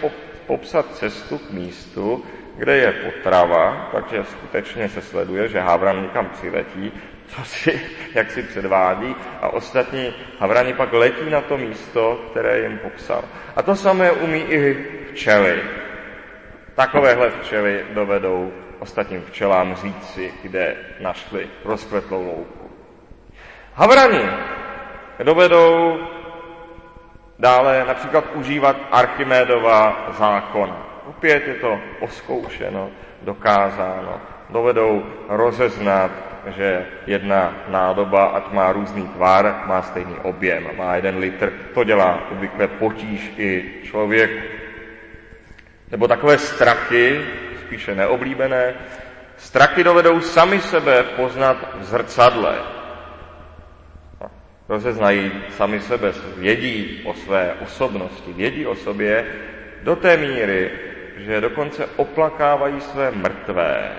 popsat 0.48 0.96
cestu 0.96 1.38
k 1.38 1.52
místu, 1.52 2.26
kde 2.58 2.78
je 2.78 2.92
potrava, 2.92 3.90
takže 3.92 4.24
skutečně 4.24 4.90
se 4.90 5.02
sleduje, 5.02 5.50
že 5.50 5.60
havran 5.60 6.02
někam 6.02 6.30
přiletí, 6.30 6.92
co 7.28 7.46
si, 7.46 7.82
jak 8.14 8.32
si 8.32 8.44
předvádí 8.44 9.16
a 9.42 9.50
ostatní 9.50 10.14
havrani 10.40 10.74
pak 10.74 10.94
letí 10.94 11.30
na 11.30 11.42
to 11.42 11.58
místo, 11.58 12.22
které 12.32 12.60
jim 12.60 12.78
popsal. 12.78 13.24
A 13.56 13.62
to 13.62 13.76
samé 13.76 14.12
umí 14.12 14.40
i 14.40 14.86
včely. 15.12 15.62
Takovéhle 16.76 17.30
včely 17.30 17.86
dovedou 17.94 18.52
ostatním 18.80 19.22
včelám 19.22 19.76
říci, 19.76 20.34
kde 20.44 20.76
našli 21.00 21.50
rozkvetlou 21.66 22.26
louku. 22.26 22.72
Havrani 23.74 24.26
dovedou 25.24 26.00
dále 27.40 27.86
například 27.88 28.24
užívat 28.34 28.78
Archimédova 28.92 30.08
zákona. 30.18 30.88
Opět 31.06 31.48
je 31.48 31.54
to 31.54 31.80
oskoušeno, 32.00 32.90
dokázáno. 33.22 34.22
Dovedou 34.50 35.04
rozeznat, 35.30 36.12
že 36.48 36.86
jedna 37.08 37.56
nádoba, 37.68 38.26
ať 38.26 38.52
má 38.52 38.72
různý 38.72 39.08
tvar, 39.08 39.64
má 39.66 39.82
stejný 39.82 40.16
objem, 40.24 40.68
má 40.78 40.96
jeden 40.96 41.18
litr. 41.18 41.54
To 41.74 41.84
dělá 41.84 42.20
obvykle 42.32 42.68
potíž 42.68 43.34
i 43.38 43.74
člověk. 43.84 44.32
Nebo 45.92 46.08
takové 46.08 46.38
strachy, 46.38 47.26
spíše 47.68 47.96
neoblíbené, 47.96 48.74
strachy 49.38 49.84
dovedou 49.84 50.22
sami 50.22 50.60
sebe 50.60 51.04
poznat 51.04 51.76
v 51.80 51.84
zrcadle. 51.84 52.56
Rozeznají 54.70 55.32
sami 55.50 55.80
sebe, 55.80 56.12
vědí 56.38 57.02
o 57.06 57.14
své 57.14 57.54
osobnosti, 57.64 58.34
vědí 58.34 58.66
o 58.68 58.76
sobě 58.76 59.26
do 59.84 59.96
té 59.96 60.18
míry, 60.18 60.72
že 61.18 61.42
dokonce 61.42 61.86
oplakávají 61.96 62.82
své 62.82 63.12
mrtvé 63.12 63.92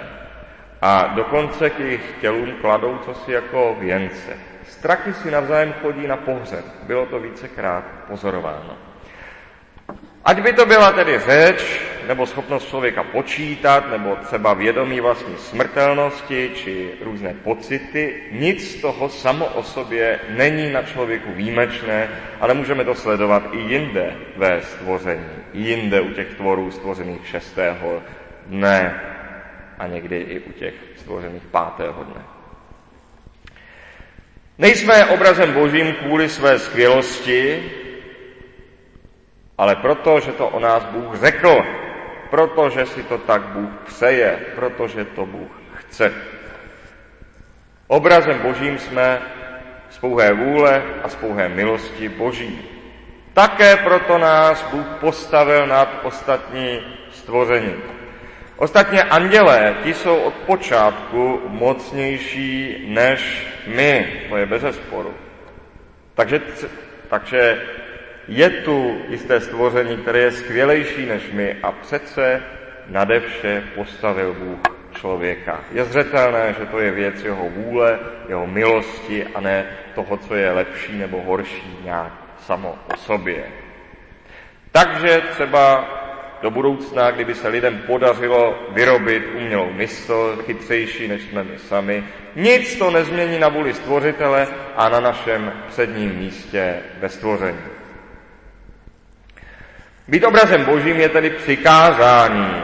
a 0.83 1.07
dokonce 1.07 1.71
k 1.71 1.79
jejich 1.79 2.15
tělům 2.21 2.53
kladou 2.61 2.99
cosi 3.05 3.33
jako 3.33 3.77
věnce. 3.81 4.37
Strachy 4.65 5.15
si 5.15 5.31
navzájem 5.31 5.73
chodí 5.73 6.07
na 6.07 6.17
pohřeb. 6.17 6.65
Bylo 6.83 7.07
to 7.07 7.21
vícekrát 7.21 7.85
pozorováno. 8.09 8.88
Ať 10.29 10.41
by 10.41 10.53
to 10.53 10.67
byla 10.67 10.93
tedy 10.93 11.19
řeč, 11.19 11.81
nebo 12.09 12.27
schopnost 12.27 12.69
člověka 12.69 13.03
počítat, 13.03 13.91
nebo 13.91 14.17
třeba 14.17 14.55
vědomí 14.55 15.01
vlastní 15.01 15.37
smrtelnosti, 15.37 16.51
či 16.55 16.91
různé 17.01 17.35
pocity, 17.35 18.23
nic 18.33 18.71
z 18.71 18.81
toho 18.81 19.09
samo 19.09 19.47
o 19.47 19.63
sobě 19.63 20.21
není 20.29 20.73
na 20.73 20.83
člověku 20.83 21.33
výjimečné, 21.33 22.09
ale 22.41 22.55
můžeme 22.55 22.85
to 22.85 22.95
sledovat 22.95 23.43
i 23.53 23.59
jinde 23.59 24.17
ve 24.37 24.63
stvoření, 24.63 25.31
jinde 25.53 26.01
u 26.01 26.13
těch 26.13 26.35
tvorů 26.35 26.71
stvořených 26.71 27.27
šestého 27.27 28.03
dne 28.47 29.01
a 29.79 29.87
někdy 29.87 30.17
i 30.17 30.41
u 30.41 30.53
těch 30.53 30.75
stvořených 30.97 31.47
pátého 31.51 32.05
dne. 32.05 32.23
Nejsme 34.59 35.05
obrazem 35.05 35.53
božím 35.53 35.93
kvůli 35.93 36.29
své 36.29 36.59
skvělosti, 36.59 37.63
ale 39.59 39.77
proto, 39.77 40.21
že 40.21 40.33
to 40.33 40.49
o 40.49 40.61
nás 40.61 40.85
Bůh 40.85 41.15
řekl, 41.19 41.65
protože 42.31 42.87
si 42.87 43.03
to 43.03 43.19
tak 43.19 43.43
Bůh 43.43 43.71
přeje, 43.87 44.39
protože 44.55 45.05
to 45.05 45.27
Bůh 45.27 45.51
chce. 45.75 46.13
Obrazem 47.87 48.39
božím 48.39 48.79
jsme 48.79 49.19
z 49.91 49.99
pouhé 49.99 50.33
vůle 50.33 50.83
a 51.03 51.09
z 51.09 51.15
pouhé 51.15 51.49
milosti 51.49 52.09
boží. 52.09 52.61
Také 53.33 53.77
proto 53.77 54.19
nás 54.19 54.63
Bůh 54.71 54.87
postavil 55.01 55.67
nad 55.67 56.01
ostatní 56.03 56.81
stvoření. 57.11 57.75
Ostatně 58.57 59.03
andělé, 59.03 59.77
ti 59.83 59.95
jsou 59.95 60.17
od 60.17 60.35
počátku 60.35 61.43
mocnější 61.47 62.85
než 62.89 63.47
my, 63.67 64.23
to 64.29 64.37
je 64.37 64.47
bez 64.47 64.63
sporu. 64.77 65.15
Takže, 66.15 66.41
takže 67.09 67.63
je 68.29 68.51
tu 68.51 69.03
jisté 69.09 69.41
stvoření, 69.41 69.97
které 69.97 70.19
je 70.19 70.33
skvělejší 70.33 71.07
než 71.07 71.31
my 71.33 71.57
a 71.63 71.73
přece 71.73 72.43
nade 72.89 73.21
vše 73.21 73.63
postavil 73.75 74.35
Bůh 74.35 74.59
člověka. 74.95 75.61
Je 75.73 75.85
zřetelné, 75.85 76.55
že 76.59 76.67
to 76.67 76.79
je 76.79 76.91
věc 76.91 77.25
jeho 77.25 77.49
vůle, 77.49 77.99
jeho 78.29 78.47
milosti 78.47 79.27
a 79.35 79.41
ne 79.41 79.67
toho, 79.95 80.17
co 80.17 80.35
je 80.35 80.53
lepší 80.53 80.99
nebo 80.99 81.23
horší 81.23 81.79
nějak 81.85 82.13
samo 82.39 82.79
o 82.95 82.97
sobě. 82.97 83.45
Takže 84.73 85.23
třeba 85.31 85.95
do 86.43 86.51
budoucna, 86.51 87.11
kdyby 87.11 87.35
se 87.35 87.49
lidem 87.49 87.79
podařilo 87.87 88.59
vyrobit 88.71 89.23
umělou 89.37 89.73
mysl, 89.73 90.43
chytřejší 90.47 91.09
než 91.09 91.23
jsme 91.23 91.45
my 91.45 91.59
sami, 91.59 92.05
nic 92.37 92.79
to 92.79 92.91
nezmění 92.91 93.39
na 93.39 93.49
vůli 93.49 93.75
stvořitele 93.75 94.47
a 94.77 94.89
na 94.89 95.01
našem 95.01 95.53
předním 95.69 96.15
místě 96.15 96.75
ve 97.01 97.09
stvoření. 97.09 97.78
Být 100.09 100.25
obrazem 100.25 100.65
božím 100.65 101.01
je 101.01 101.09
tedy 101.09 101.31
přikázání. 101.31 102.63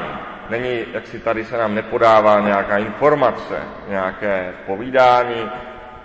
Není, 0.50 0.85
jak 0.92 1.07
si 1.07 1.18
tady 1.18 1.44
se 1.44 1.59
nám 1.59 1.74
nepodává 1.74 2.40
nějaká 2.40 2.78
informace, 2.78 3.62
nějaké 3.88 4.52
povídání, 4.66 5.50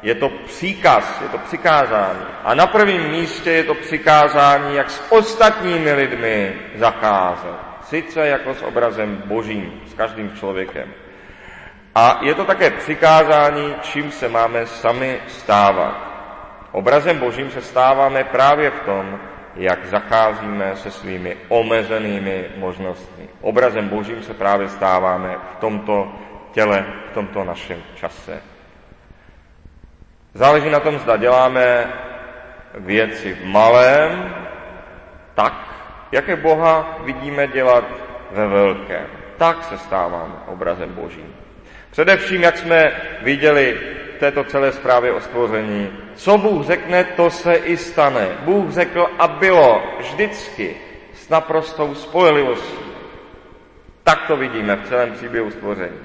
je 0.02 0.16
to 0.16 0.30
příkaz, 0.30 1.22
je 1.22 1.30
to 1.30 1.38
přikázání. 1.38 2.20
A 2.44 2.54
na 2.54 2.68
prvním 2.68 3.10
místě 3.10 3.52
je 3.52 3.64
to 3.64 3.74
přikázání, 3.74 4.76
jak 4.76 4.90
s 4.90 5.12
ostatními 5.12 5.94
lidmi 5.94 6.56
zacházet. 6.76 7.56
Sice 7.82 8.28
jako 8.28 8.54
s 8.54 8.62
obrazem 8.62 9.24
božím, 9.26 9.82
s 9.88 9.94
každým 9.94 10.32
člověkem. 10.32 10.94
A 11.96 12.20
je 12.22 12.36
to 12.36 12.46
také 12.46 12.70
přikázání, 12.70 13.76
čím 13.82 14.12
se 14.12 14.30
máme 14.30 14.66
sami 14.66 15.20
stávat. 15.28 16.10
Obrazem 16.72 17.18
božím 17.18 17.52
se 17.52 17.62
stáváme 17.62 18.24
právě 18.24 18.72
v 18.72 18.80
tom, 18.80 19.20
jak 19.56 19.86
zacházíme 19.86 20.76
se 20.76 20.92
svými 20.92 21.38
omezenými 21.48 22.46
možnostmi. 22.58 23.30
Obrazem 23.42 23.90
božím 23.90 24.24
se 24.24 24.34
právě 24.34 24.70
stáváme 24.70 25.36
v 25.54 25.56
tomto 25.56 26.12
těle, 26.52 26.86
v 27.12 27.14
tomto 27.14 27.44
našem 27.44 27.84
čase. 27.96 28.42
Záleží 30.34 30.70
na 30.70 30.80
tom, 30.80 31.00
zda 31.00 31.18
děláme 31.18 31.94
věci 32.76 33.34
v 33.34 33.46
malém, 33.46 34.36
tak, 35.36 35.54
jaké 36.12 36.36
Boha 36.36 36.98
vidíme 37.04 37.48
dělat 37.48 37.84
ve 38.32 38.48
velkém. 38.48 39.08
Tak 39.38 39.64
se 39.64 39.78
stáváme 39.78 40.34
obrazem 40.48 40.94
Božím. 40.94 41.36
Především, 41.92 42.44
jak 42.44 42.58
jsme 42.58 42.92
viděli 43.22 43.78
této 44.20 44.44
celé 44.44 44.72
zprávě 44.72 45.12
o 45.12 45.22
stvoření, 45.22 45.90
co 46.16 46.38
Bůh 46.38 46.66
řekne, 46.66 47.04
to 47.04 47.30
se 47.30 47.54
i 47.54 47.78
stane. 47.78 48.38
Bůh 48.40 48.72
řekl 48.72 49.08
a 49.20 49.28
bylo 49.28 49.84
vždycky 50.00 50.76
s 51.14 51.30
naprostou 51.30 51.96
spojenlivostí. 51.96 52.90
Tak 54.04 54.28
to 54.28 54.38
vidíme 54.38 54.76
v 54.76 54.88
celém 54.88 55.12
příběhu 55.12 55.52
stvoření. 55.52 55.98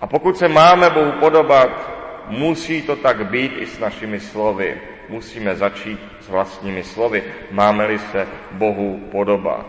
A 0.00 0.06
pokud 0.06 0.36
se 0.36 0.48
máme 0.48 0.90
Bohu 0.90 1.12
podobat, 1.12 1.90
musí 2.28 2.82
to 2.82 2.96
tak 2.96 3.26
být 3.26 3.52
i 3.56 3.66
s 3.66 3.78
našimi 3.78 4.20
slovy. 4.20 4.80
Musíme 5.08 5.56
začít 5.56 6.00
s 6.20 6.28
vlastními 6.28 6.84
slovy, 6.84 7.24
máme-li 7.50 7.98
se 7.98 8.26
Bohu 8.50 9.00
podobat. 9.10 9.66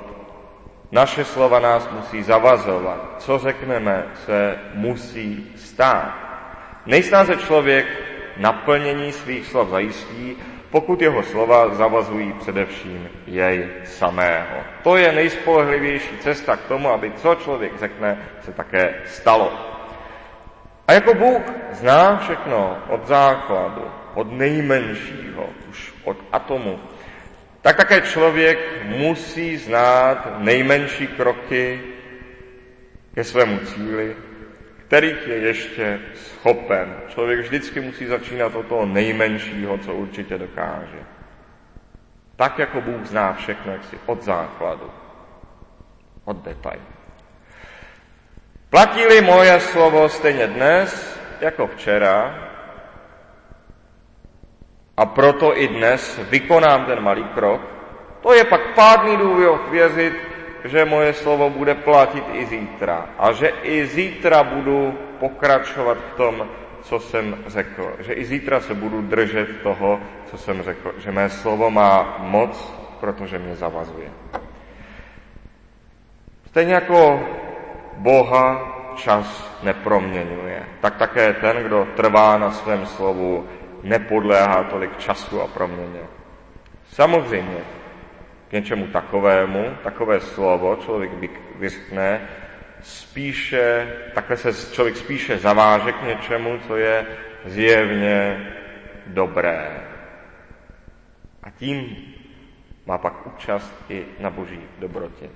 Naše 0.91 1.25
slova 1.25 1.59
nás 1.59 1.89
musí 1.91 2.23
zavazovat. 2.23 3.15
Co 3.17 3.38
řekneme, 3.38 4.05
se 4.25 4.59
musí 4.73 5.51
stát. 5.55 6.24
Nejsnáze 6.85 7.35
člověk 7.35 7.85
naplnění 8.37 9.11
svých 9.11 9.45
slov 9.47 9.69
zajistí, 9.69 10.37
pokud 10.71 11.01
jeho 11.01 11.23
slova 11.23 11.75
zavazují 11.75 12.33
především 12.33 13.09
jej 13.27 13.69
samého. 13.83 14.57
To 14.83 14.97
je 14.97 15.11
nejspolehlivější 15.11 16.17
cesta 16.17 16.55
k 16.55 16.67
tomu, 16.67 16.89
aby 16.89 17.11
co 17.11 17.35
člověk 17.35 17.79
řekne, 17.79 18.17
se 18.41 18.51
také 18.51 18.95
stalo. 19.05 19.53
A 20.87 20.93
jako 20.93 21.13
Bůh 21.13 21.41
zná 21.71 22.17
všechno 22.17 22.77
od 22.89 23.07
základu, 23.07 23.85
od 24.13 24.31
nejmenšího, 24.31 25.49
už 25.69 25.93
od 26.03 26.17
atomu, 26.31 26.79
tak 27.61 27.77
také 27.77 28.01
člověk 28.01 28.59
musí 28.83 29.57
znát 29.57 30.39
nejmenší 30.39 31.07
kroky 31.07 31.81
ke 33.15 33.23
svému 33.23 33.59
cíli, 33.59 34.15
kterých 34.87 35.27
je 35.27 35.35
ještě 35.35 35.99
schopen. 36.13 36.95
Člověk 37.07 37.39
vždycky 37.39 37.81
musí 37.81 38.05
začínat 38.05 38.55
od 38.55 38.65
toho 38.65 38.85
nejmenšího, 38.85 39.77
co 39.77 39.93
určitě 39.93 40.37
dokáže. 40.37 40.99
Tak 42.35 42.59
jako 42.59 42.81
Bůh 42.81 43.05
zná 43.05 43.33
všechno, 43.33 43.71
jak 43.71 43.83
si 43.83 43.99
od 44.05 44.23
základu, 44.23 44.91
od 46.25 46.43
detailu. 46.45 46.81
Platí-li 48.69 49.21
moje 49.21 49.59
slovo 49.59 50.09
stejně 50.09 50.47
dnes, 50.47 51.19
jako 51.41 51.67
včera, 51.67 52.49
a 54.97 55.05
proto 55.05 55.57
i 55.57 55.67
dnes 55.67 56.19
vykonám 56.29 56.85
ten 56.85 56.99
malý 57.03 57.23
krok, 57.23 57.61
to 58.21 58.33
je 58.33 58.43
pak 58.43 58.75
pádný 58.75 59.17
důvod 59.17 59.69
věřit, 59.69 60.34
že 60.65 60.86
moje 60.86 61.13
slovo 61.13 61.49
bude 61.49 61.73
platit 61.75 62.23
i 62.34 62.45
zítra 62.45 63.10
a 63.17 63.32
že 63.32 63.47
i 63.47 63.86
zítra 63.86 64.43
budu 64.43 64.97
pokračovat 65.19 65.97
v 65.97 66.17
tom, 66.17 66.47
co 66.82 66.99
jsem 66.99 67.38
řekl. 67.47 67.93
Že 67.99 68.13
i 68.13 68.25
zítra 68.25 68.60
se 68.60 68.73
budu 68.73 69.01
držet 69.01 69.62
toho, 69.63 69.99
co 70.25 70.38
jsem 70.38 70.62
řekl. 70.62 70.93
Že 70.97 71.12
mé 71.12 71.30
slovo 71.30 71.71
má 71.71 72.17
moc, 72.19 72.73
protože 72.99 73.39
mě 73.39 73.56
zavazuje. 73.56 74.10
Stejně 76.47 76.73
jako 76.73 77.19
Boha 77.97 78.71
čas 78.95 79.58
neproměňuje, 79.63 80.63
tak 80.82 80.95
také 80.95 81.34
ten, 81.34 81.58
kdo 81.58 81.88
trvá 81.95 82.38
na 82.38 82.51
svém 82.51 82.86
slovu, 82.86 83.47
nepodléhá 83.84 84.63
tolik 84.63 84.97
času 84.97 85.41
a 85.41 85.47
proměně. 85.47 86.01
Samozřejmě 86.88 87.58
něčemu 88.55 88.87
takovému, 88.87 89.77
takové 89.83 90.19
slovo 90.19 90.75
člověk 90.75 91.11
vyřkne, 91.59 92.21
spíše, 92.81 93.93
takhle 94.13 94.37
se 94.37 94.73
člověk 94.73 94.97
spíše 94.97 95.37
zaváže 95.37 95.91
k 95.91 96.03
něčemu, 96.03 96.59
co 96.67 96.75
je 96.75 97.05
zjevně 97.45 98.47
dobré. 99.07 99.83
A 101.43 101.49
tím 101.49 101.97
má 102.85 102.97
pak 102.97 103.27
účast 103.27 103.73
i 103.89 104.05
na 104.19 104.29
boží 104.29 104.59
dobrotě. 104.79 105.29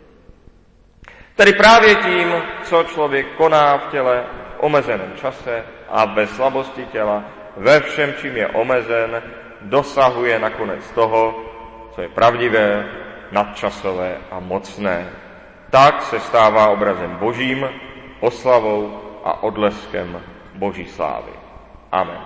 Tedy 1.35 1.53
právě 1.53 1.95
tím, 1.95 2.33
co 2.63 2.83
člověk 2.83 3.27
koná 3.37 3.77
v 3.77 3.91
těle 3.91 4.23
v 4.57 4.63
omezeném 4.63 5.13
čase 5.15 5.63
a 5.89 6.05
ve 6.05 6.27
slabosti 6.27 6.85
těla, 6.85 7.23
ve 7.57 7.79
všem, 7.79 8.13
čím 8.21 8.37
je 8.37 8.47
omezen, 8.47 9.23
dosahuje 9.61 10.39
nakonec 10.39 10.91
toho, 10.91 11.45
co 11.95 12.01
je 12.01 12.09
pravdivé, 12.09 12.85
nadčasové 13.31 14.17
a 14.31 14.39
mocné. 14.39 15.09
Tak 15.69 16.01
se 16.01 16.19
stává 16.19 16.67
obrazem 16.69 17.15
božím, 17.15 17.69
oslavou 18.19 19.01
a 19.23 19.43
odleskem 19.43 20.21
boží 20.55 20.85
slávy. 20.85 21.31
Amen. 21.91 22.21